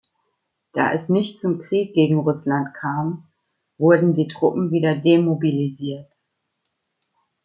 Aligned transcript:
Da 0.73 0.93
es 0.93 1.09
nicht 1.09 1.39
zum 1.39 1.59
Krieg 1.59 1.93
gegen 1.93 2.17
Russland 2.17 2.73
kam, 2.73 3.27
wurden 3.77 4.15
die 4.15 4.27
Truppen 4.27 4.71
wieder 4.71 4.95
demobilisiert. 4.97 6.11